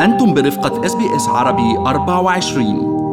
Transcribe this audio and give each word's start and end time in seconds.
أنتم 0.00 0.34
برفقة 0.34 0.86
إس 0.86 0.94
بي 0.94 1.16
إس 1.16 1.28
عربي 1.28 1.76
24 1.76 3.04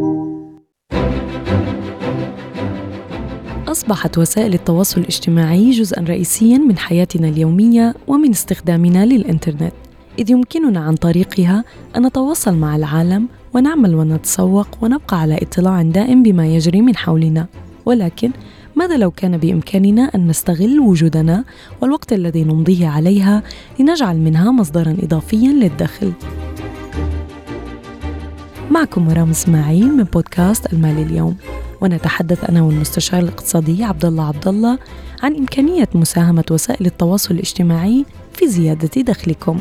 أصبحت 3.67 4.17
وسائل 4.17 4.53
التواصل 4.53 5.01
الاجتماعي 5.01 5.71
جزءا 5.71 6.03
رئيسيا 6.03 6.57
من 6.57 6.77
حياتنا 6.77 7.27
اليومية 7.27 7.95
ومن 8.07 8.29
استخدامنا 8.29 9.05
للإنترنت. 9.05 9.73
إذ 10.19 10.31
يمكننا 10.31 10.79
عن 10.79 10.95
طريقها 10.95 11.63
أن 11.97 12.05
نتواصل 12.05 12.55
مع 12.55 12.75
العالم 12.75 13.27
ونعمل 13.53 13.95
ونتسوق 13.95 14.67
ونبقى 14.81 15.21
على 15.21 15.37
اطلاع 15.41 15.81
دائم 15.81 16.23
بما 16.23 16.47
يجري 16.47 16.81
من 16.81 16.95
حولنا. 16.95 17.47
ولكن 17.85 18.31
ماذا 18.75 18.97
لو 18.97 19.11
كان 19.11 19.37
بإمكاننا 19.37 20.11
أن 20.15 20.27
نستغل 20.27 20.79
وجودنا 20.79 21.43
والوقت 21.81 22.13
الذي 22.13 22.43
نمضيه 22.43 22.87
عليها 22.87 23.43
لنجعل 23.79 24.17
منها 24.17 24.51
مصدرا 24.51 24.97
إضافيا 25.03 25.49
للدخل؟ 25.49 26.13
معكم 28.71 29.05
مرام 29.05 29.29
اسماعيل 29.29 29.97
من 29.97 30.03
بودكاست 30.03 30.73
المال 30.73 30.97
اليوم 30.97 31.37
ونتحدث 31.81 32.49
أنا 32.49 32.61
والمستشار 32.61 33.19
الاقتصادي 33.19 33.83
عبد 33.83 34.05
الله 34.05 34.27
عبد 34.27 34.47
الله 34.47 34.79
عن 35.23 35.35
إمكانية 35.35 35.89
مساهمة 35.95 36.43
وسائل 36.51 36.85
التواصل 36.85 37.33
الاجتماعي 37.33 38.05
في 38.33 38.47
زيادة 38.47 39.01
دخلكم. 39.01 39.59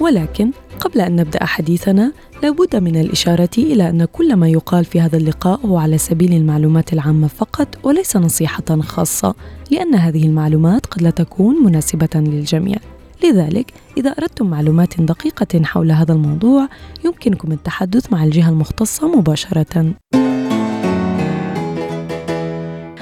ولكن 0.00 0.50
قبل 0.80 1.00
أن 1.00 1.16
نبدأ 1.16 1.44
حديثنا 1.44 2.12
لابد 2.42 2.76
من 2.76 2.96
الإشارة 2.96 3.50
إلى 3.58 3.88
أن 3.90 4.04
كل 4.04 4.36
ما 4.36 4.48
يقال 4.48 4.84
في 4.84 5.00
هذا 5.00 5.16
اللقاء 5.16 5.66
هو 5.66 5.78
على 5.78 5.98
سبيل 5.98 6.32
المعلومات 6.32 6.92
العامة 6.92 7.28
فقط 7.28 7.68
وليس 7.82 8.16
نصيحة 8.16 8.80
خاصة 8.80 9.34
لأن 9.70 9.94
هذه 9.94 10.26
المعلومات 10.26 10.86
قد 10.86 11.02
لا 11.02 11.10
تكون 11.10 11.64
مناسبة 11.64 12.08
للجميع. 12.14 12.78
لذلك 13.24 13.72
إذا 13.96 14.10
أردتم 14.10 14.46
معلومات 14.46 15.00
دقيقة 15.00 15.64
حول 15.64 15.92
هذا 15.92 16.12
الموضوع 16.12 16.68
يمكنكم 17.04 17.52
التحدث 17.52 18.12
مع 18.12 18.24
الجهة 18.24 18.48
المختصة 18.48 19.18
مباشرة. 19.18 19.94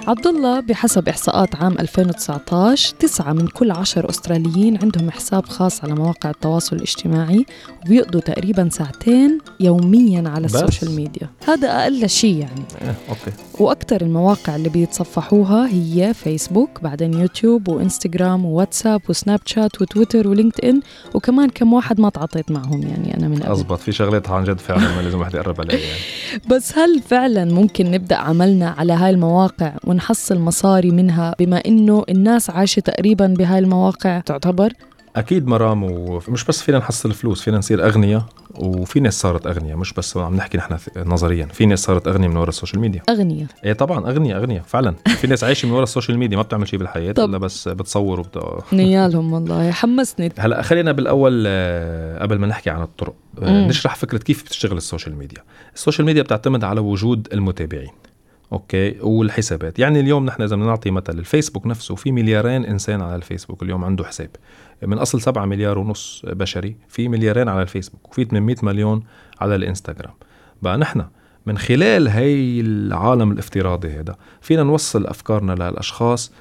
عبد 0.06 0.26
الله 0.26 0.60
بحسب 0.60 1.08
إحصاءات 1.08 1.56
عام 1.56 1.72
2019 1.78 2.94
تسعة 2.98 3.32
من 3.32 3.46
كل 3.46 3.70
عشر 3.70 4.10
أستراليين 4.10 4.78
عندهم 4.82 5.10
حساب 5.10 5.46
خاص 5.46 5.84
على 5.84 5.94
مواقع 5.94 6.30
التواصل 6.30 6.76
الاجتماعي 6.76 7.46
وبيقضوا 7.86 8.20
تقريبا 8.20 8.68
ساعتين 8.72 9.38
يوميا 9.60 10.28
على؟ 10.28 10.46
ال 10.46 10.52
social 10.52 10.90
media. 10.90 11.30
هذا 11.46 11.82
أقل 11.82 12.08
شيء 12.08 12.36
يعني. 12.36 12.64
إيه، 12.82 12.94
okay. 13.08 13.32
وأكثر 13.60 14.00
المواقع 14.00 14.56
اللي 14.56 14.68
بيتصفحوها 14.68 15.68
هي 15.68 16.14
فيسبوك 16.14 16.80
بعدين 16.82 17.14
يوتيوب 17.14 17.68
وإنستغرام 17.68 18.44
وواتساب 18.44 19.02
وسناب 19.08 19.40
شات 19.46 19.82
وتويتر 19.82 20.28
ولينكد 20.28 20.64
إن 20.64 20.80
وكمان 21.14 21.48
كم 21.48 21.72
واحد 21.72 22.00
ما 22.00 22.10
تعاطيت 22.10 22.50
معهم 22.50 22.82
يعني 22.82 23.16
أنا 23.16 23.28
من 23.28 23.36
قبل. 23.36 23.52
اضبط 23.52 23.80
في 23.80 23.92
شغلات 23.92 24.30
عن 24.30 24.44
جد 24.44 24.58
فعلا 24.58 24.96
ما 24.96 25.02
لازم 25.02 25.18
واحد 25.18 25.34
يقرب 25.34 25.60
عليها 25.60 25.78
يعني. 25.78 26.00
بس 26.50 26.78
هل 26.78 27.02
فعلا 27.08 27.44
ممكن 27.44 27.90
نبدأ 27.90 28.16
عملنا 28.16 28.74
على 28.78 28.92
هاي 28.92 29.10
المواقع 29.10 29.72
ونحصل 29.96 30.38
مصاري 30.38 30.90
منها 30.90 31.34
بما 31.38 31.62
إنه 31.66 32.04
الناس 32.08 32.50
عايشة 32.50 32.80
تقريبا 32.80 33.26
بهاي 33.26 33.58
المواقع. 33.58 34.20
تعتبر؟ 34.20 34.72
أكيد 35.16 35.46
مرام 35.46 35.82
ومش 35.84 36.44
بس 36.44 36.62
فينا 36.62 36.78
نحصل 36.78 37.12
فلوس 37.12 37.42
فينا 37.42 37.58
نصير 37.58 37.86
أغنياء 37.86 38.24
وفي 38.54 39.00
ناس 39.00 39.20
صارت 39.20 39.46
أغنياء 39.46 39.76
مش 39.76 39.92
بس 39.92 40.16
عم 40.16 40.36
نحكي 40.36 40.58
نحن 40.58 40.76
نظريا 40.96 41.46
في 41.46 41.66
ناس 41.66 41.78
صارت 41.82 42.08
أغنياء 42.08 42.30
من 42.30 42.36
وراء 42.36 42.48
ال 42.48 42.53
social 42.53 42.80
media. 42.80 43.02
أغنياء. 43.08 43.48
إيه 43.64 43.72
طبعا 43.72 44.10
أغنياء 44.10 44.38
أغنياء 44.38 44.62
فعلا. 44.62 44.94
في 45.06 45.26
ناس 45.26 45.44
عايشة 45.44 45.66
من 45.66 45.72
وراء 45.72 45.82
ال 45.82 45.87
social 45.87 46.18
media 46.18 46.36
ما 46.36 46.42
بتعمل 46.42 46.68
شيء 46.68 46.78
بالحياة 46.78 47.12
طب. 47.12 47.28
إلا 47.28 47.38
بس 47.38 47.68
بتصور 47.68 48.20
وبت... 48.20 48.38
نيالهم 48.72 49.32
والله 49.32 49.70
حمسني. 49.70 50.32
هلأ 50.38 50.62
خلينا 50.62 50.92
بالأول 50.92 51.44
آه، 51.46 52.22
قبل 52.22 52.38
ما 52.38 52.46
نحكي 52.46 52.70
عن 52.70 52.82
الطرق 52.82 53.14
آه، 53.42 53.50
مم. 53.50 53.68
نشرح 53.68 53.94
فكرة 53.94 54.18
كيف 54.18 54.42
بتشتغل 54.42 54.76
ال 54.76 54.82
social 54.82 55.16
media. 55.16 55.42
ال 55.74 55.79
social 55.79 56.06
media 56.06 56.22
بتعتمد 56.22 56.64
على 56.64 56.80
وجود 56.80 57.28
المتابعين. 57.32 57.90
okay؟ 58.52 58.96
والحسابات. 59.00 59.78
يعني 59.78 60.00
اليوم 60.00 60.26
نحن 60.26 60.42
إذا 60.42 60.56
بدنا 60.56 60.66
نعطي 60.68 60.90
مثل 60.90 61.18
الفيسبوك 61.18 61.66
نفسه 61.66 61.94
في 61.94 62.12
مليارين 62.12 62.64
إنسان 62.64 63.00
على 63.02 63.14
الفيسبوك 63.16 63.62
اليوم 63.62 63.84
عنده 63.84 64.04
حساب. 64.04 64.30
من 64.82 64.98
أصل 64.98 65.20
7 65.20 65.44
مليار 65.44 65.78
ونص 65.78 66.22
بشري 66.26 66.76
في 66.88 67.08
مليارين 67.08 67.48
على 67.48 67.62
الفيسبوك 67.62 68.08
وفي 68.08 68.24
800 68.24 68.56
مليون 68.62 69.02
على 69.40 69.54
الإنستغرام. 69.54 70.14
بقى 70.62 70.78
نحن 70.78 71.04
من 71.46 71.58
خلال 71.58 72.08
هي 72.08 72.60
العالم 72.60 73.32
الافتراضي 73.32 73.88
هذا 73.88 74.16
فينا 74.40 74.62
نوصل 74.62 75.06
أفكارنا 75.06 75.52
للاشخاص 75.52 76.32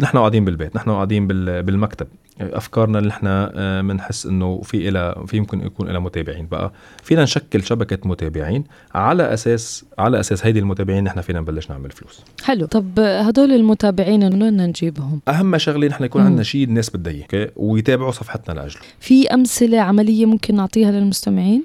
نحن 0.00 0.18
قاعدين 0.18 0.44
بالبيت 0.44 0.76
نحن 0.76 0.90
قاعدين 0.90 1.26
بال- 1.26 1.62
بالمكتب. 1.62 2.06
أفكارنا 2.40 2.98
اللي 2.98 3.10
إحنا 3.10 3.52
بنحس 3.82 4.26
إنه 4.26 4.60
في 4.64 4.88
إلى 4.88 5.24
في 5.26 5.36
يمكن 5.36 5.60
يكون 5.66 5.88
لها 5.88 5.98
متابعين. 5.98 6.46
بقى 6.46 6.72
فينا 7.02 7.22
نشكل 7.22 7.62
شبكة 7.62 8.08
متابعين 8.08 8.64
على 8.94 9.34
أساس 9.34 9.84
على 9.98 10.20
أساس 10.20 10.46
هيدي 10.46 10.58
المتابعين 10.58 11.04
نحن 11.04 11.20
فينا 11.20 11.40
نبلش 11.40 11.70
نعمل 11.70 11.90
فلوس. 11.90 12.20
حلو. 12.44 12.66
طب 12.66 13.00
هدول 13.00 13.52
المتابعين 13.52 14.32
من 14.32 14.42
وين 14.42 14.56
نجيبهم؟ 14.56 15.20
أهم 15.28 15.58
شغلة 15.58 15.88
نحن 15.88 16.04
يكون. 16.04 16.22
عندنا 16.22 16.42
شيء 16.42 16.64
الناس 16.64 16.96
بدها 16.96 17.12
إياه 17.12 17.22
أوكي؟ 17.22 17.48
ويتابعوا 17.56 18.10
صفحتنا 18.10 18.54
لأجله. 18.54 18.80
في 19.00 19.28
أمثلة 19.28 19.80
عملية 19.80 20.26
ممكن 20.26 20.54
نعطيها 20.54 20.90
للمستمعين؟ 20.90 21.62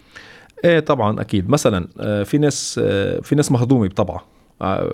إيه 0.66 0.79
طبعا 0.79 1.22
أكيد. 1.22 1.50
مثلا 1.50 1.88
آه، 2.00 2.23
في 2.23 2.38
ناس 2.38 2.79
آه، 2.84 3.19
في 3.19 3.35
ناس 3.35 3.51
مهضومه 3.51 3.88
بطبعها. 3.88 4.17
آه، 4.19 4.33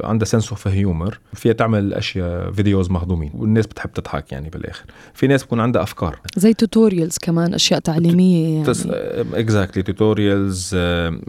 عندها 0.04 0.26
sense 0.26 0.50
of 0.50 0.68
humour 0.68 1.20
فيها 1.34 1.54
تعمل 1.54 1.94
أشياء 1.94 2.52
videos 2.52 2.92
مهضومين. 2.92 3.32
والناس 3.36 3.68
بتحب 3.68 3.92
تضحك 3.94 4.32
يعني 4.32 4.50
بالآخر. 4.50 4.86
في 5.14 5.28
ناس 5.28 5.44
بكون 5.44 5.60
عندها 5.60 5.84
أفكار. 5.84 6.20
زي 6.36 6.54
tutorials 6.54 7.18
كمان 7.18 7.54
أشياء 7.54 7.80
تعليمية 7.80 8.56
يعني. 8.56 8.72
exactly 9.34 9.84
tutorials 9.84 10.76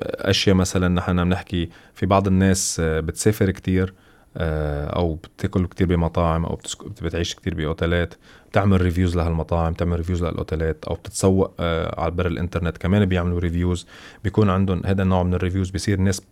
أشياء 0.05 0.57
مثلا 0.57 0.89
نحن 0.89 1.25
بنحكي 1.25 1.69
في 1.95 2.07
بعض 2.07 2.27
الناس 2.27 2.77
آه، 2.81 3.01
بتسافر 3.01 3.51
كتير 3.51 3.95
آه، 4.37 4.87
أو 4.87 5.15
بتاكل 5.15 5.67
كتير 5.67 5.87
بمطاعم 5.87 6.45
أو 6.45 6.59
بتعيش 7.03 7.35
كتير 7.35 7.55
بأوتيلات. 7.55 8.15
بتعمل 8.51 8.81
reviews 8.81 9.17
لهالمطاعم 9.17 9.73
بتعمل 9.73 9.97
reviews 9.97 10.25
للأوتيلات 10.25 10.85
أو 10.85 10.95
بتتسوق 10.95 11.55
آه، 11.61 12.01
على 12.01 12.11
بر 12.11 12.27
الإنترنت. 12.27 12.79
كمان 12.79 13.05
بيعملوا 13.05 13.41
reviews 13.41 13.87
بيكون 14.25 14.51
عندهم 14.51 14.83
هذا 14.87 15.03
النوع 15.03 15.23
من 15.23 15.35
ال 15.35 15.39
reviews 15.39 15.71
بصير 15.71 15.99
الناس 15.99 16.23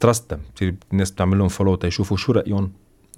trust 0.00 0.34
بتصير 0.34 0.74
الناس 0.92 1.10
بتعمل 1.10 1.38
لهم 1.38 1.48
follow 1.48 1.74
تيشوفوا 1.74 2.16
شو 2.16 2.32
رأيهم 2.32 2.70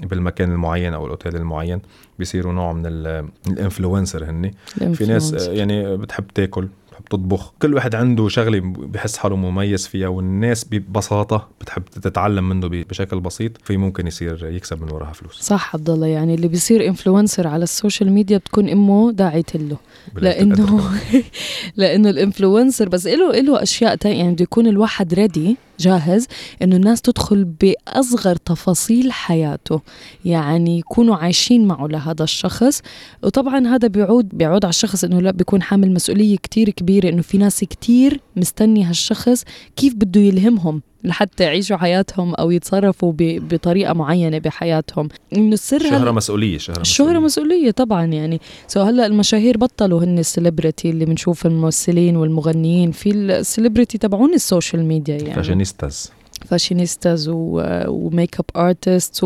بالمكان 0.02 0.52
المعين 0.52 0.94
أو 0.94 1.04
الأوتيل 1.04 1.36
المعين. 1.36 1.80
بيصيروا 2.18 2.52
نوع 2.52 2.72
من 2.72 2.86
ال- 2.86 3.28
ال 3.48 3.55
influencer 3.55 4.24
هن 4.24 4.50
في 4.94 5.06
ناس 5.06 5.32
يعني 5.32 5.96
بتحب 5.96 6.24
تاكل 6.34 6.68
بتحب 6.90 7.04
تطبخ. 7.04 7.52
كل 7.62 7.74
واحد 7.74 7.94
عنده 7.94 8.28
شغلة 8.28 8.60
بحس 8.64 9.16
حاله 9.16 9.36
مميز 9.36 9.86
فيها 9.86 10.08
والناس 10.08 10.64
ببساطة 10.64 11.48
بتحب 11.60 11.82
تتعلم 11.84 12.48
منه 12.48 12.68
بشكل 12.68 13.20
بسيط. 13.20 13.52
في 13.64 13.76
ممكن 13.76 14.06
يصير 14.06 14.46
يكسب 14.46 14.82
من 14.82 14.92
وراها 14.92 15.12
فلوس. 15.12 15.40
صح 15.40 15.74
عبد 15.76 15.90
الله 15.90 16.06
يعني 16.06 16.34
اللي 16.34 16.48
بيصير 16.48 16.86
influencer 16.88 17.46
على 17.48 17.62
ال 17.62 17.69
social 17.69 18.12
media 18.12 18.38
بتكون 18.38 18.68
إمه 18.68 19.12
داعية 19.12 19.44
له 19.54 19.76
لأنه. 20.14 20.90
لأنه 21.76 22.10
ال 22.10 22.17
influencer 22.17 22.88
بس 22.88 23.06
له 23.06 23.30
له 23.40 23.62
أشياء 23.62 23.94
تانية. 23.94 24.18
يعني 24.18 24.32
بده 24.32 24.42
يكون 24.42 24.66
الواحد 24.66 25.14
ready 25.14 25.56
جاهز 25.80 26.26
إنه 26.62 26.76
الناس 26.76 27.02
تدخل 27.02 27.44
بأصغر 27.44 28.36
تفاصيل 28.36 29.12
حياته 29.12 29.80
يعني 30.24 30.78
يكونوا 30.78 31.16
عايشين 31.16 31.66
معه 31.66 31.86
لهذا 31.86 32.24
الشخص. 32.24 32.82
وطبعا 33.22 33.66
هذا 33.66 33.88
بيعود 33.88 34.28
بيعود 34.28 34.64
على 34.64 34.70
الشخص 34.70 35.04
إنه 35.04 35.20
لا 35.20 35.30
بيكون 35.30 35.62
حامل 35.62 35.92
مسؤولية 35.92 36.36
كتير 36.36 36.70
كبيرة 36.70 37.08
إنه 37.08 37.22
في 37.22 37.38
ناس 37.38 37.60
كتير 37.60 38.20
مستني 38.36 38.84
هالشخص 38.84 39.44
كيف 39.76 39.94
بده 39.94 40.20
يلهمهم؟ 40.20 40.82
لحتى 41.04 41.44
يعيشوا 41.44 41.76
حياتهم 41.76 42.34
أو 42.34 42.50
يتصرفوا 42.50 43.12
بطريقة 43.18 43.92
معينة 43.92 44.38
بحياتهم. 44.38 45.08
إنه 45.36 45.52
السر 45.52 45.76
هل- 45.76 45.90
شهرة 45.90 46.10
مسؤولية. 46.10 46.58
شهرة 46.58 46.80
الشهرة 46.80 47.18
مسؤولية 47.18 47.70
طبعا 47.70 48.04
يعني. 48.04 48.40
so 48.68 48.80
هلا 48.82 49.06
المشاهير 49.06 49.56
بطلوا 49.56 50.04
هن 50.04 50.18
ال 50.18 50.25
celebrity 50.25 50.90
اللي 50.90 51.04
بنشوف 51.04 51.46
الممثلين 51.46 52.16
والمغنيين. 52.16 52.90
في 52.92 53.10
ال 53.10 53.19
celebrity 53.19 53.98
تبعون 53.98 54.34
ال 54.34 54.41
social 54.41 54.84
media 54.84 55.16
يعني. 55.16 55.34
fashionistas 55.34 56.12
fashionistas 56.44 57.30
و 57.32 58.36
makeup 58.38 58.44
artist 58.56 59.24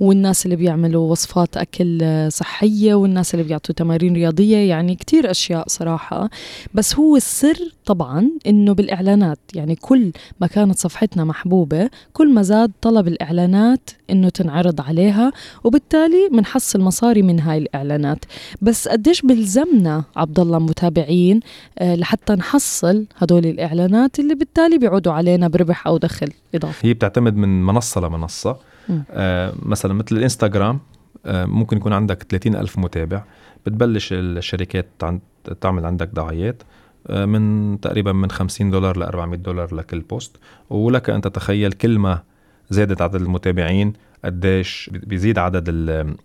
والناس 0.00 0.44
اللي 0.44 0.56
بيعملوا 0.56 1.10
وصفات 1.10 1.56
أكل 1.56 2.02
صحية 2.32 2.94
والناس 2.94 3.34
اللي 3.34 3.44
بيعطوا 3.44 3.74
تمارين 3.74 4.14
رياضية 4.14 4.56
يعني 4.56 4.94
كتير 4.94 5.30
أشياء 5.30 5.64
صراحة. 5.68 6.30
بس 6.74 6.94
هو 6.94 7.16
السر 7.16 7.58
طبعا 7.84 8.30
إنه 8.46 8.72
بالإعلانات 8.72 9.38
يعني 9.54 9.74
كل 9.76 10.12
ما 10.40 10.46
كانت 10.46 10.78
صفحتنا 10.78 11.24
محبوبة 11.24 11.90
كل 12.12 12.32
ما 12.34 12.42
زاد 12.42 12.72
طلب 12.82 13.08
الإعلانات 13.08 13.90
إنه 14.10 14.28
تنعرض 14.28 14.80
عليها 14.80 15.32
وبالتالي 15.64 16.28
بنحصل 16.32 16.80
مصاري 16.80 17.22
من 17.22 17.40
هاي 17.40 17.58
الإعلانات. 17.58 18.24
بس 18.62 18.88
قديش 18.88 19.22
بلزمنا 19.22 20.04
عبد 20.16 20.40
الله 20.40 20.58
متابعين 20.58 21.40
آه، 21.78 21.94
لحتى 21.94 22.32
نحصل 22.32 23.06
هدول 23.16 23.46
الإعلانات 23.46 24.18
اللي 24.18 24.34
بالتالي 24.34 24.78
بيعودوا 24.78 25.12
علينا 25.12 25.48
بربح 25.48 25.86
أو 25.86 25.96
دخل. 25.98 26.28
اضافي 26.56 26.86
هي 26.88 26.94
بتعتمد 26.94 27.36
من 27.36 27.62
منصة 27.62 28.00
لمنصة. 28.00 28.56
مم. 28.88 29.04
آه 29.10 29.52
مثلا 29.62 29.94
مثل 29.94 30.16
الإنستغرام 30.16 30.80
آه 31.26 31.44
ممكن 31.44 31.76
يكون 31.76 31.92
عندك 31.92 32.22
30 32.22 32.56
ألف 32.56 32.78
متابع. 32.78 33.22
بتبلش 33.66 34.12
الشركات 34.12 34.86
عن 35.02 35.20
تعمل 35.60 35.86
عندك 35.86 36.08
دعايات 36.12 36.62
آه، 37.08 37.24
من 37.24 37.80
تقريبا 37.80 38.12
من 38.12 38.30
50 38.30 38.70
دولار 38.70 38.98
ل 38.98 39.02
400 39.02 39.38
دولار 39.38 39.74
لكل 39.74 40.00
بوست. 40.00 40.36
ولك 40.70 41.10
أن 41.10 41.20
تتخيل 41.20 41.72
كل 41.72 41.98
ما 41.98 42.22
زادت 42.70 43.02
عدد 43.02 43.14
المتابعين 43.14 43.92
قديش 44.24 44.90
بيزيد 44.92 45.38
عدد 45.38 45.68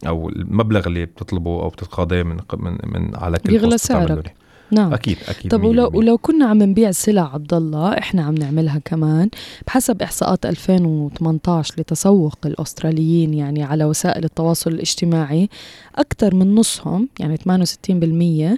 أو 0.07 0.29
المبلغ 0.29 0.87
اللي 0.87 1.05
بتطلبه 1.05 1.61
أو 1.61 1.69
بتتقاضاه 1.69 2.23
من 2.23 2.37
من 2.57 2.77
من 2.83 3.15
على 3.15 3.37
كل 3.37 3.49
بيغلى 3.49 3.77
سعرك. 3.77 4.35
نعم. 4.71 4.93
أكيد 4.93 5.17
أكيد 5.27 5.51
طب 5.51 5.63
ولو 5.63 5.91
ولو 5.93 6.17
كنا 6.17 6.45
عم 6.45 6.63
نبيع 6.63 6.91
سلع 6.91 7.33
عبد 7.33 7.53
الله 7.53 7.97
إحنا 7.97 8.23
عم 8.23 8.35
نعملها 8.35 8.79
كمان 8.85 9.29
بحسب 9.67 10.01
إحصاءات 10.01 10.45
2018 10.45 11.75
لتسوق 11.77 12.37
الأستراليين 12.45 13.33
يعني 13.33 13.63
على 13.63 13.85
وسائل 13.85 14.23
التواصل 14.23 14.71
الاجتماعي 14.71 15.49
أكثر 15.95 16.35
من 16.35 16.55
نصهم 16.55 17.09
يعني 17.19 17.37
68% 17.37 18.57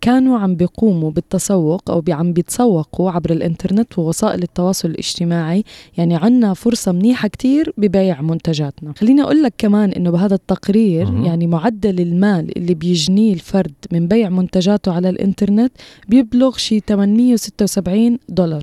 كانوا 0.00 0.38
عم 0.38 0.54
بيقوموا 0.56 1.10
بالتسوق 1.10 1.90
أو 1.90 2.02
عم 2.08 2.32
بيتسوقوا 2.32 3.10
عبر 3.10 3.30
الإنترنت 3.32 3.98
ووسائل 3.98 4.42
التواصل 4.42 4.88
الاجتماعي. 4.90 5.64
يعني 5.98 6.16
عنا 6.16 6.54
فرصة 6.54 6.92
منيحة 6.92 7.28
كتير 7.28 7.72
ببيع 7.78 8.20
منتجاتنا. 8.22 8.92
خليني 8.98 9.22
أقول 9.22 9.42
لك 9.42 9.54
كمان 9.58 9.90
إنه 9.92 10.10
بهذا 10.10 10.34
التقرير 10.34 11.10
م- 11.10 11.24
يعني 11.24 11.46
معدل 11.46 12.00
المال 12.00 12.58
اللي 12.58 12.74
بيجنيه 12.74 13.32
الفرد 13.32 13.72
من 13.92 14.08
بيع 14.08 14.28
منتجاته 14.28 14.92
على 14.92 15.08
الإنترنت 15.08 15.72
بيبلغ 16.08 16.56
شي 16.56 16.80
876 16.80 18.18
دولار. 18.28 18.62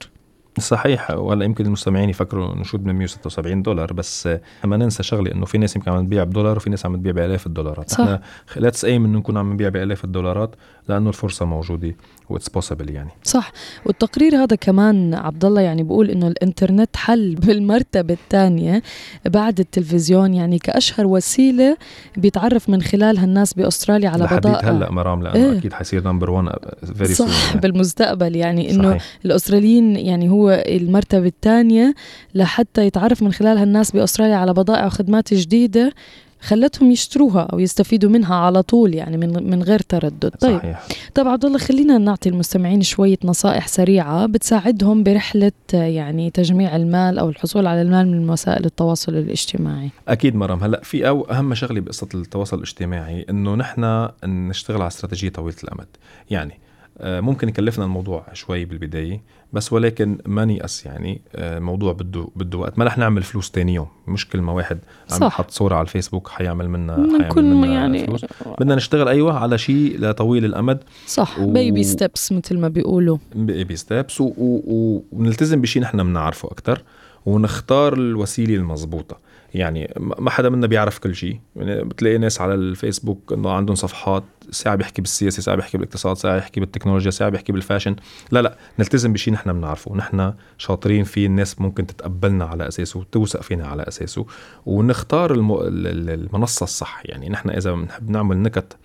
صحيح 0.59 1.11
ولا 1.11 1.45
يمكن 1.45 1.65
المستمعين 1.65 2.09
يفكروا 2.09 2.53
إنه 2.53 2.63
شو 2.63 2.77
176 2.77 3.61
دولار 3.61 3.93
بس 3.93 4.29
ما 4.63 4.77
ننسى 4.77 5.03
شغله 5.03 5.31
إنه 5.31 5.45
في 5.45 5.57
ناس 5.57 5.75
يمكن 5.75 5.91
عم 5.91 6.05
تبيع 6.05 6.23
بدولار 6.23 6.57
وفي 6.57 6.69
ناس 6.69 6.85
عم 6.85 6.95
تبيع 6.95 7.11
بألاف 7.11 7.47
الدولارات 7.47 7.89
صح. 7.89 7.99
إحنا 7.99 8.21
let's 8.55 8.69
aim 8.69 9.05
إنه 9.05 9.19
نكون 9.19 9.37
عم 9.37 9.53
نبيع 9.53 9.69
بألاف 9.69 10.05
الدولارات 10.05 10.55
لأنه 10.89 11.09
الفرصة 11.09 11.45
موجودة 11.45 11.95
و 12.29 12.33
it's 12.33 12.49
possible 12.49 12.89
يعني 12.89 13.09
صح 13.23 13.51
والتقرير 13.85 14.35
هذا 14.35 14.55
كمان 14.55 15.13
عبد 15.13 15.45
الله 15.45 15.61
يعني 15.61 15.83
بقول 15.83 16.09
إنه 16.09 16.27
الإنترنت 16.27 16.97
حل 16.97 17.35
بالمرتبة 17.45 18.13
الثانية 18.13 18.83
بعد 19.25 19.59
التلفزيون 19.59 20.33
يعني 20.33 20.59
كأشهر 20.59 21.05
وسيلة 21.05 21.77
بيتعرف 22.17 22.69
من 22.69 22.81
خلالها 22.81 23.25
الناس 23.25 23.53
بأستراليا 23.53 24.09
على 24.09 24.27
بضائع 24.31 24.69
هلأ 24.69 24.91
مرام 24.91 25.23
لأنه 25.23 25.51
إيه؟ 25.51 25.57
أكيد 25.57 25.73
حيصير 25.73 26.07
number 26.07 26.29
1 26.29 26.49
very 26.97 27.13
soon 27.13 27.47
يعني. 27.47 27.61
بالمستقبل 27.61 28.35
يعني 28.35 28.71
إنه 28.71 28.97
الأستراليين 29.25 29.95
يعني 29.95 30.29
هو 30.29 30.40
المرتبة 30.49 31.27
الثانية 31.27 31.93
لحتى 32.35 32.85
يتعرف 32.85 33.23
من 33.23 33.31
خلالها 33.31 33.63
الناس 33.63 33.91
بأستراليا 33.91 34.35
على 34.35 34.53
بضائع 34.53 34.85
وخدمات 34.85 35.33
جديدة 35.33 35.93
خلتهم 36.41 36.91
يشتروها 36.91 37.41
أو 37.41 37.59
يستفيدوا 37.59 38.09
منها 38.09 38.35
على 38.35 38.63
طول 38.63 38.95
يعني 38.95 39.17
من 39.17 39.49
من 39.49 39.63
غير 39.63 39.79
تردد. 39.79 40.29
طيب 40.39 40.57
صحيح. 40.57 40.83
طيب 41.15 41.27
عبد 41.27 41.45
الله 41.45 41.57
خلينا 41.57 41.97
نعطي 41.97 42.29
المستمعين 42.29 42.81
شوية 42.81 43.17
نصائح 43.23 43.67
سريعة 43.67 44.25
بتساعدهم 44.25 45.03
برحلة 45.03 45.51
يعني 45.73 46.29
تجميع 46.29 46.75
المال 46.75 47.19
أو 47.19 47.29
الحصول 47.29 47.67
على 47.67 47.81
المال 47.81 48.07
من 48.07 48.29
وسائل 48.29 48.65
التواصل 48.65 49.15
الاجتماعي. 49.15 49.89
أكيد 50.07 50.35
مرام. 50.35 50.63
هلأ 50.63 50.81
في 50.83 51.07
أو 51.07 51.21
أهم 51.23 51.53
شغله 51.53 51.81
بقصة 51.81 52.07
التواصل 52.13 52.57
الاجتماعي 52.57 53.25
إنه 53.29 53.55
نحن 53.55 54.09
نشتغل 54.23 54.77
على 54.77 54.87
استراتيجية 54.87 55.29
طويلة 55.29 55.57
الأمد. 55.63 55.87
يعني 56.29 56.59
ممكن 57.03 57.49
يكلفنا 57.49 57.85
الموضوع 57.85 58.25
شوي 58.33 58.65
بالبداية 58.65 59.21
بس 59.53 59.73
ولكن 59.73 60.17
ما 60.25 60.45
نيأس 60.45 60.85
يعني 60.85 61.21
الموضوع 61.35 61.89
آه، 61.91 61.93
بده 61.93 62.27
بده 62.35 62.57
وقت. 62.57 62.79
ما 62.79 62.85
رح 62.85 62.97
نعمل 62.97 63.23
فلوس 63.23 63.51
تاني 63.51 63.73
يوم 63.73 63.87
مش 64.07 64.29
كل 64.29 64.41
ما 64.41 64.51
واحد 64.51 64.79
عم 65.11 65.23
يحط 65.27 65.51
صورة 65.51 65.75
على 65.75 65.81
الفيسبوك 65.81 66.29
حيعمل 66.29 66.69
منا 66.69 67.07
حيعمل 67.19 67.55
منا 67.55 67.67
يعني 67.67 68.05
فلوس. 68.05 68.25
بدنا 68.59 68.75
نشتغل 68.75 69.07
أيوه 69.07 69.39
على 69.39 69.57
شيء 69.57 69.99
لطويل 69.99 70.45
الأمد. 70.45 70.83
صح 71.07 71.39
و... 71.39 71.51
baby 71.51 71.83
steps 71.83 72.31
مثل 72.31 72.57
ما 72.57 72.67
بيقولوا. 72.67 73.17
baby 73.35 73.75
steps 73.75 74.21
ونلتزم 74.21 75.57
و... 75.57 75.59
و... 75.59 75.61
بشيء 75.61 75.81
نحن 75.81 76.03
بنعرفه 76.03 76.47
أكثر 76.51 76.83
ونختار 77.25 77.93
الوسيلة 77.93 78.55
المضبوطة. 78.55 79.17
يعني 79.53 79.93
ما 79.97 80.29
حدا 80.29 80.49
منا 80.49 80.67
بيعرف 80.67 80.99
كل 80.99 81.15
شيء 81.15 81.39
يعني 81.55 81.83
بتلاقي 81.83 82.17
ناس 82.17 82.41
على 82.41 82.53
الفيسبوك 82.53 83.33
إنه 83.33 83.51
عندهم 83.51 83.75
صفحات 83.75 84.23
ساعة 84.51 84.75
بيحكي 84.75 85.01
بالسياسة 85.01 85.41
ساعة 85.41 85.55
بيحكي 85.55 85.77
بالاقتصاد 85.77 86.17
ساعة 86.17 86.35
بيحكي 86.35 86.59
بالتكنولوجيا 86.59 87.11
ساعة 87.11 87.29
بيحكي 87.29 87.51
بال 87.51 87.60
fashion. 87.60 87.95
لا 88.31 88.41
لا 88.41 88.57
نلتزم 88.79 89.13
بشيء 89.13 89.33
نحن 89.33 89.53
بنعرفه. 89.53 89.95
نحن 89.95 90.33
شاطرين 90.57 91.03
فيه 91.03 91.25
الناس 91.25 91.61
ممكن 91.61 91.87
تتقبلنا 91.87 92.45
على 92.45 92.67
أساسه 92.67 92.99
وتوثق 92.99 93.41
فينا 93.41 93.67
على 93.67 93.83
أساسه 93.87 94.25
ونختار 94.65 95.33
الم... 95.33 95.57
المنصة 95.61 96.63
الصح. 96.63 97.01
يعني 97.05 97.29
نحن 97.29 97.49
إذا 97.49 97.71
بنحب 97.71 98.09
نعمل 98.09 98.37
نكت 98.37 98.77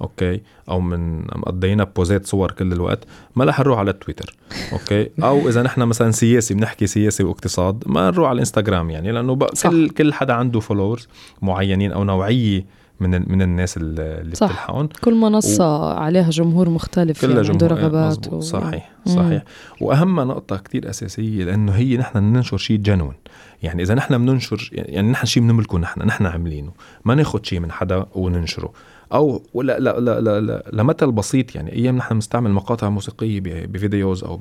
okay 0.00 0.40
أو 0.68 0.80
من 0.80 1.20
مقضينا 1.20 1.84
بوزات 1.84 2.26
صور 2.26 2.50
كل 2.50 2.72
الوقت 2.72 3.04
ما 3.36 3.44
رح 3.44 3.60
نروح 3.60 3.78
على 3.78 3.92
تويتر 3.92 4.36
okay؟ 4.72 5.10
أو 5.28 5.48
إذا 5.48 5.62
نحن 5.62 5.82
مثلا 5.82 6.10
سياسي 6.10 6.54
بنحكي 6.54 6.86
سياسي 6.86 7.24
واقتصاد 7.24 7.84
ما 7.86 8.10
نروح 8.10 8.28
على 8.28 8.34
الانستغرام 8.34 8.90
يعني 8.90 9.12
لأنه 9.12 9.36
كل 9.62 9.90
كل 9.90 10.13
حدا 10.14 10.32
عنده 10.32 10.60
followers 10.60 11.08
معينين 11.42 11.92
أو 11.92 12.04
نوعية 12.04 12.64
من 13.00 13.32
من 13.32 13.42
الناس 13.42 13.76
اللي 13.76 14.34
صح. 14.34 14.46
بتلحقهم. 14.46 14.88
كل 15.04 15.14
منصة 15.14 15.80
و... 15.80 15.84
عليها 15.84 16.30
جمهور 16.30 16.70
مختلف 16.70 17.20
كلها 17.20 17.36
يعني 17.36 17.48
عنده 17.48 17.66
رغبات 17.66 18.32
و... 18.32 18.40
صحيح 18.40 18.90
صحيح. 19.06 19.42
مم. 19.42 19.86
وأهم 19.86 20.20
نقطة 20.20 20.56
كتير 20.56 20.90
أساسية 20.90 21.44
لأنه 21.44 21.72
هي 21.72 21.96
نحن 21.96 22.18
ننشر 22.18 22.56
شيء 22.56 22.76
جنون 22.76 23.14
يعني 23.62 23.82
إذا 23.82 23.94
نحن 23.94 24.18
بننشر 24.18 24.70
يعني 24.72 25.10
نحن 25.10 25.26
شيء 25.26 25.42
بنملكه 25.42 25.78
نحن 25.78 26.02
نحن 26.02 26.26
عاملينه. 26.26 26.72
ما 27.04 27.14
ناخذ 27.14 27.42
شيء 27.42 27.60
من 27.60 27.72
حدا 27.72 28.06
وننشره. 28.14 28.72
أو 29.14 29.42
لا 29.54 29.78
لا 29.78 30.00
لا 30.00 30.20
لا, 30.20 30.40
لا 30.40 30.64
لمثل 30.72 31.12
بسيط 31.12 31.54
يعني 31.54 31.72
أيام 31.72 31.96
نحن 31.96 32.14
بنستعمل 32.14 32.50
مقاطع 32.50 32.88
موسيقية 32.88 33.40
ب 33.40 33.52
videos 33.52 34.24
أو 34.24 34.40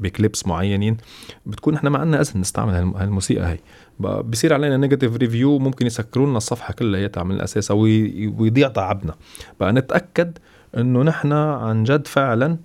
ب 0.00 0.08
clips 0.08 0.46
معينين 0.46 0.96
بتكون 1.46 1.74
نحن 1.74 1.86
ما 1.86 1.98
عندنا 1.98 2.20
أذن 2.20 2.40
نستعمل 2.40 2.74
هالموسيقى 2.74 3.46
هي 3.46 3.58
بصير 4.00 4.54
علينا 4.54 4.76
negative 4.76 5.16
review 5.16 5.58
ممكن 5.58 5.86
يسكروا 5.86 6.26
لنا 6.26 6.36
الصفحة 6.36 6.74
كلها 6.74 7.24
من 7.24 7.34
الأساس 7.34 7.70
ويضيع 7.70 8.68
تعبنا. 8.68 9.14
بقى 9.60 9.72
نتأكد 9.72 10.38
إنه 10.76 11.02
نحن 11.02 11.32
عن 11.32 11.84
جد 11.84 12.06
فعلا 12.06 12.56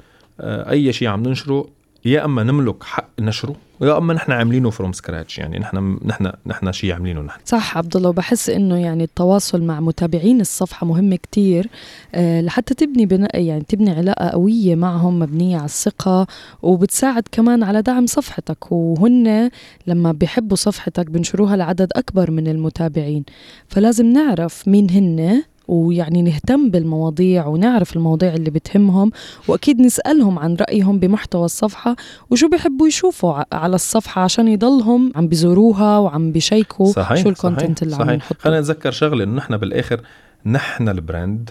آه، 0.41 0.69
أي 0.69 0.94
شيء 0.94 1.07
عم 1.07 1.23
ننشره 1.23 1.67
يا 2.06 2.25
أما 2.25 2.44
نملك 2.44 2.84
حق 2.84 3.10
نشره 3.19 3.56
يا 3.81 3.98
أما 3.98 4.13
نحن 4.13 4.31
عاملينه 4.31 4.69
فروم 4.69 4.94
سكراتش 4.94 5.38
يعني 5.38 5.60
نحن 5.60 6.00
نحن 6.06 6.31
نحن 6.46 6.72
شيء 6.72 6.94
عاملينه 6.94 7.22
نحن. 7.22 7.40
صح 7.46 7.78
عبد 7.78 7.96
الله 7.96 8.10
وبحس 8.10 8.50
إنه 8.50 8.78
يعني 8.78 9.04
التواصل 9.04 9.62
مع 9.62 9.80
متابعين 9.80 10.42
الصفحة 10.42 10.86
مهم 10.88 11.16
كتير 11.16 11.69
أه 12.16 12.42
لحتى 12.42 12.74
تبني 12.74 13.06
بناء 13.06 13.42
يعني 13.42 13.63
تبني 13.63 13.92
علاقة 13.92 14.30
قوية 14.30 14.75
معهم 14.75 15.19
مبنية 15.19 15.57
على 15.57 15.66
الثقة 15.66 16.28
وبتساعد 16.62 17.24
كمان 17.31 17.63
على 17.63 17.81
دعم 17.81 18.06
صفحتك. 18.06 18.71
وهن 18.71 19.50
لما 19.88 20.12
بيحبوا 20.12 20.57
صفحتك 20.57 21.09
بنشروها 21.09 21.57
لعدد 21.57 21.92
أكبر 21.95 22.31
من 22.31 22.47
المتابعين. 22.47 23.23
فلازم 23.68 24.06
نعرف 24.06 24.68
مين 24.68 24.90
هن 24.92 25.44
ويعني 25.69 26.21
نهتم 26.21 26.69
بالمواضيع 26.69 27.47
ونعرف 27.47 27.95
المواضيع 27.95 28.33
اللي 28.33 28.49
بتهمهم 28.49 29.11
وأكيد 29.47 29.81
نسألهم 29.81 30.40
عن 30.40 30.56
رأيهم 30.56 30.99
بمحتوى 30.99 31.45
الصفحة 31.45 31.95
وشو 32.30 32.49
بيحبوا 32.49 32.88
يشوفوا 32.88 33.56
على 33.56 33.76
الصفحة 33.76 34.21
عشان 34.21 34.47
يضلهم 34.47 35.11
عم 35.16 35.28
بيزوروها 35.28 35.97
وعم 35.97 36.31
بيشيكوا 36.31 36.92
صحيح 36.92 37.23
شو 37.23 37.30
ال 37.30 37.36
content 37.36 37.83
اللي 37.83 37.94
صحيح. 37.95 38.09
عم 38.09 38.16
نحطه 38.16 38.40
خلينا 38.40 38.59
نتذكر 38.59 38.92
شغلة 38.92 39.23
إنه 39.23 39.35
نحن 39.35 39.57
بالآخر 39.57 40.02
نحن 40.45 40.90
ال 40.90 40.99
brand 40.99 41.49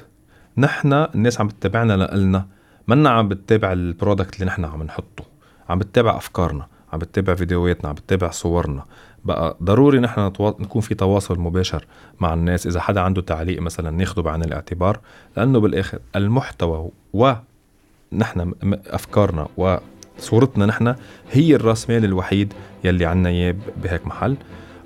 نحن 0.59 0.93
الناس 0.93 1.41
عم 1.41 1.49
تتابعنا 1.49 2.11
لنا 2.15 2.47
منا 2.89 3.11
عم 3.11 3.29
بتتابع 3.29 3.73
ال 3.73 3.80
product 3.81 4.35
اللي 4.35 4.47
نحن 4.47 4.65
عم 4.65 4.83
نحطه 4.83 5.25
عم 5.69 5.79
بتتابع 5.79 6.17
أفكارنا 6.17 6.67
عم 6.93 6.99
بتتابع 6.99 7.35
فيديوهاتنا 7.35 7.89
عم 7.89 7.95
بتتابع 7.95 8.31
صورنا. 8.31 8.85
بقى 9.25 9.57
ضروري 9.63 9.99
نحن 9.99 10.21
نكون 10.41 10.83
في 10.83 10.95
تواصل 10.95 11.39
مباشر 11.39 11.85
مع 12.21 12.35
الناس. 12.35 12.67
إذا 12.67 12.81
حدا 12.81 13.01
عنده 13.01 13.23
تعليق 13.23 13.61
مثلا 13.61 13.91
ناخده 13.91 14.23
بعين 14.23 14.43
الاعتبار 14.43 15.01
لأنه 15.37 15.61
بالآخر 15.61 15.99
المحتوى 16.17 16.91
ونحن 17.13 18.53
أفكارنا 18.87 19.49
وصورتنا 19.57 20.67
نحن 20.67 20.95
هي 21.33 21.55
الراس 21.55 21.91
مال 21.91 22.05
الوحيد 22.05 22.53
يلي 22.85 23.07
عنا 23.07 23.29
إياه 23.29 23.55
بهيك 23.83 24.07
محل. 24.07 24.37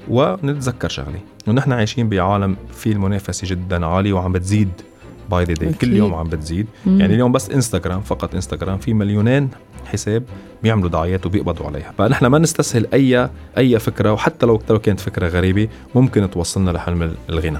ونتذكر 0.08 0.88
شغلة 0.88 1.20
إنه 1.48 1.56
نحن 1.56 1.72
عايشين 1.72 2.08
بعالم 2.08 2.56
فيه 2.72 2.92
المنافسة 2.92 3.46
جدا 3.48 3.86
عالية 3.86 4.12
وعم 4.12 4.32
بتزيد. 4.32 4.70
by 5.32 5.44
the 5.44 5.54
day 5.54 5.72
كل 5.72 5.92
يوم 5.92 6.14
عم 6.14 6.28
بتزيد. 6.28 6.66
مم. 6.86 7.00
يعني 7.00 7.14
اليوم 7.14 7.32
بس 7.32 7.50
انستغرام 7.50 8.00
فقط 8.00 8.34
انستغرام 8.34 8.78
في 8.78 8.94
مليونين 8.94 9.50
حساب 9.86 10.22
بيعملوا 10.62 10.88
دعايات 10.88 11.26
وبيقبضوا 11.26 11.66
عليها. 11.66 11.92
فنحن 11.98 12.26
ما 12.26 12.38
نستسهل 12.38 12.86
أي 12.94 13.28
أي 13.58 13.78
فكرة 13.78 14.12
وحتى 14.12 14.46
لو 14.46 14.62
لو 14.70 14.78
كانت 14.78 15.00
فكرة 15.00 15.28
غريبة 15.28 15.68
ممكن 15.94 16.30
توصلنا 16.30 16.70
لحلم 16.70 17.14
الغنى. 17.30 17.58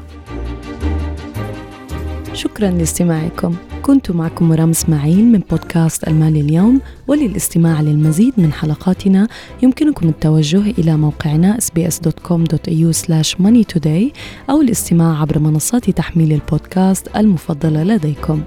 شكرا 2.33 2.71
لاستماعكم. 2.71 3.57
كنت 3.83 4.11
معكم 4.11 4.49
مرام 4.49 4.71
إسماعيل 4.71 5.25
من 5.25 5.39
بودكاست 5.51 6.09
المال 6.09 6.37
اليوم 6.37 6.81
وللاستماع 7.09 7.81
للمزيد 7.81 8.35
من 8.39 8.53
حلقاتنا 8.53 9.29
يمكنكم 9.62 10.09
التوجه 10.09 10.61
إلى 10.79 10.97
موقعنا 10.97 11.59
sbs.com.au 11.59 12.93
slash 12.93 13.37
moneytoday 13.43 14.05
أو 14.51 14.61
الاستماع 14.61 15.21
عبر 15.21 15.39
منصات 15.39 15.91
تحميل 15.91 16.33
البودكاست 16.33 17.09
المفضلة 17.17 17.83
لديكم 17.83 18.43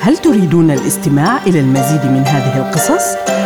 هل 0.00 0.16
تريدون 0.16 0.70
الاستماع 0.70 1.42
إلى 1.46 1.60
المزيد 1.60 2.04
من 2.04 2.22
هذه 2.26 2.68
القصص؟ 2.68 3.34